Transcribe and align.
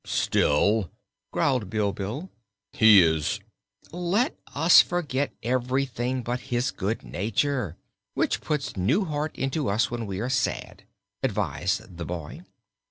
"Still," 0.03 0.89
growled 1.31 1.69
Bilbil, 1.69 2.31
"he 2.73 3.03
is" 3.03 3.39
"Let 3.91 4.35
us 4.55 4.81
forget 4.81 5.31
everything 5.43 6.23
but 6.23 6.39
his 6.49 6.71
good 6.71 7.03
nature, 7.03 7.77
which 8.15 8.41
puts 8.41 8.75
new 8.75 9.05
heart 9.05 9.35
into 9.37 9.69
us 9.69 9.91
when 9.91 10.07
we 10.07 10.19
are 10.19 10.27
sad," 10.27 10.85
advised 11.21 11.97
the 11.97 12.05
boy. 12.05 12.41